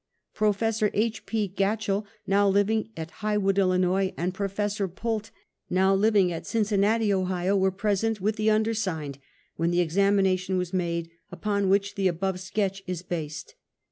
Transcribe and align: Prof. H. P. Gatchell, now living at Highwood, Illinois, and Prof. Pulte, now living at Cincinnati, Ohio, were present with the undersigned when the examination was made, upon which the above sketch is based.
Prof. 0.33 0.63
H. 0.95 1.25
P. 1.27 1.47
Gatchell, 1.47 2.05
now 2.25 2.49
living 2.49 2.89
at 2.97 3.11
Highwood, 3.21 3.59
Illinois, 3.59 4.15
and 4.17 4.33
Prof. 4.33 4.55
Pulte, 4.95 5.29
now 5.69 5.93
living 5.93 6.31
at 6.33 6.47
Cincinnati, 6.47 7.13
Ohio, 7.13 7.55
were 7.55 7.69
present 7.69 8.19
with 8.19 8.35
the 8.35 8.49
undersigned 8.49 9.19
when 9.57 9.69
the 9.69 9.81
examination 9.81 10.57
was 10.57 10.73
made, 10.73 11.11
upon 11.31 11.69
which 11.69 11.93
the 11.93 12.07
above 12.07 12.39
sketch 12.39 12.81
is 12.87 13.03
based. 13.03 13.53